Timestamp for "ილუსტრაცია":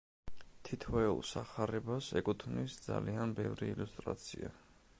3.75-4.51